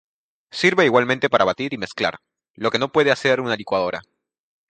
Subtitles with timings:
[0.49, 2.21] Sirve igualmente para batir y mezclar,
[2.55, 4.01] lo que no puede hacer una licuadora.